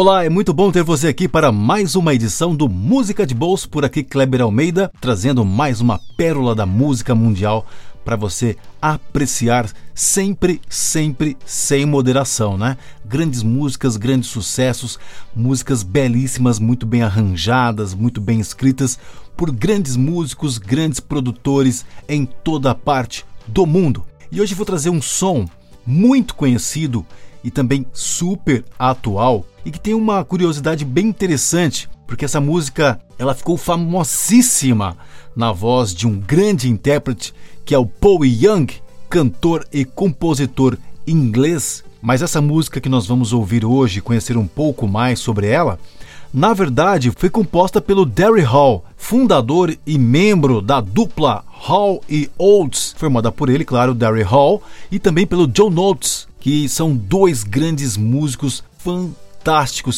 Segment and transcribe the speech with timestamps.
[0.00, 3.68] Olá, é muito bom ter você aqui para mais uma edição do Música de Bolso
[3.68, 7.66] por aqui Kleber Almeida, trazendo mais uma pérola da música mundial
[8.04, 12.78] para você apreciar sempre, sempre sem moderação, né?
[13.04, 15.00] Grandes músicas, grandes sucessos,
[15.34, 18.96] músicas belíssimas, muito bem arranjadas, muito bem escritas
[19.36, 24.04] por grandes músicos, grandes produtores em toda a parte do mundo.
[24.30, 25.44] E hoje vou trazer um som
[25.84, 27.04] muito conhecido
[27.42, 33.34] e também super atual e que tem uma curiosidade bem interessante, porque essa música ela
[33.34, 34.96] ficou famosíssima
[35.36, 37.34] na voz de um grande intérprete
[37.66, 38.66] que é o Paul Young,
[39.10, 41.84] cantor e compositor inglês.
[42.00, 45.78] Mas essa música que nós vamos ouvir hoje, conhecer um pouco mais sobre ela,
[46.32, 52.94] na verdade foi composta pelo Derry Hall, fundador e membro da dupla Hall e Oates,
[52.96, 57.98] formada por ele, claro, Derry Hall, e também pelo John Oates, que são dois grandes
[57.98, 59.27] músicos fantásticos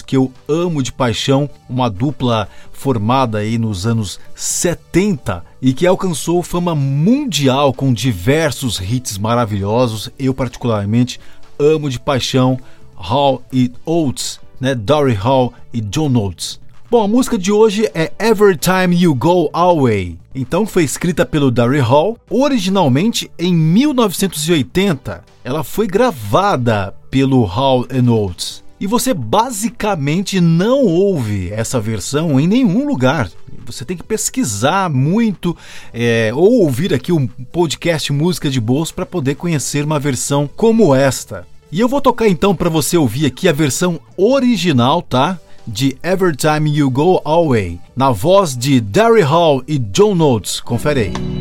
[0.06, 6.40] que eu amo de paixão, uma dupla formada aí nos anos 70 e que alcançou
[6.42, 10.08] fama mundial com diversos hits maravilhosos.
[10.16, 11.18] Eu particularmente
[11.58, 12.58] amo de paixão
[12.94, 14.74] Hall e Oates, né?
[14.74, 16.60] Dory Hall e John Oates.
[16.88, 20.16] Bom, a música de hoje é Every Time You Go Away.
[20.32, 25.24] Então foi escrita pelo Darry Hall, originalmente em 1980.
[25.42, 28.69] Ela foi gravada pelo Hall Oates.
[28.80, 33.30] E você basicamente não ouve essa versão em nenhum lugar.
[33.66, 35.54] Você tem que pesquisar muito
[35.92, 40.94] é, ou ouvir aqui um podcast Música de Bolso para poder conhecer uma versão como
[40.94, 41.46] esta.
[41.70, 45.38] E eu vou tocar então para você ouvir aqui a versão original, tá?
[45.66, 50.58] de Every Time You Go Away, na voz de Darry Hall e John Notes.
[50.58, 51.39] Confere aí.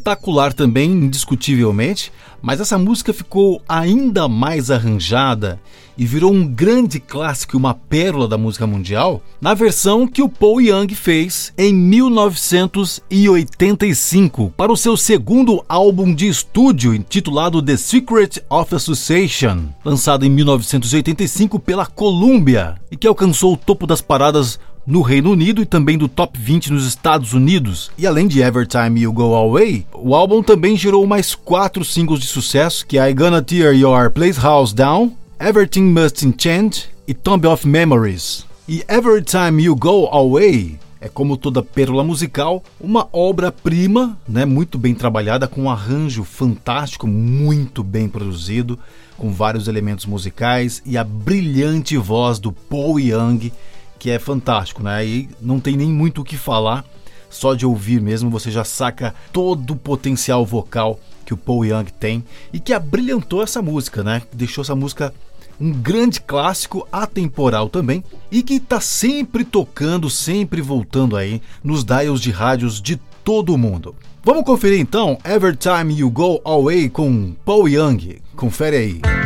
[0.00, 5.60] Espetacular também, indiscutivelmente, mas essa música ficou ainda mais arranjada
[5.98, 10.28] e virou um grande clássico e uma pérola da música mundial na versão que o
[10.30, 18.42] Paul Young fez em 1985 para o seu segundo álbum de estúdio intitulado The Secret
[18.48, 25.02] of Association, lançado em 1985 pela Columbia e que alcançou o topo das paradas no
[25.02, 27.90] Reino Unido e também do top 20 nos Estados Unidos.
[27.96, 32.20] E além de Every Time You Go Away, o álbum também gerou mais quatro singles
[32.20, 37.14] de sucesso, que é I Gonna Tear Your Place House Down, Everything Must Enchant e
[37.14, 38.44] Tomb of Memories.
[38.68, 44.76] E Every Time You Go Away é como toda pérola musical, uma obra-prima, né, muito
[44.76, 48.78] bem trabalhada, com um arranjo fantástico, muito bem produzido,
[49.16, 53.50] com vários elementos musicais e a brilhante voz do Paul Young,
[54.00, 55.06] que é fantástico, né?
[55.06, 56.84] E não tem nem muito o que falar,
[57.28, 61.84] só de ouvir mesmo você já saca todo o potencial vocal que o Paul Young
[62.00, 64.22] tem e que abrilhantou essa música, né?
[64.32, 65.14] Deixou essa música
[65.60, 68.02] um grande clássico atemporal também
[68.32, 73.58] e que está sempre tocando, sempre voltando aí nos dials de rádios de todo o
[73.58, 73.94] mundo.
[74.24, 78.18] Vamos conferir então Every Time You Go Away com Paul Young.
[78.34, 79.19] Confere aí.